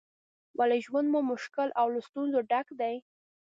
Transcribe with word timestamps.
ولې 0.57 0.79
ژوند 0.85 1.07
مو 1.13 1.19
مشکل 1.33 1.69
او 1.79 1.87
له 1.95 1.99
ستونزو 2.07 2.39
ډک 2.49 2.67
دی؟ 2.79 2.95